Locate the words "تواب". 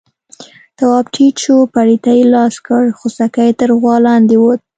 0.77-1.05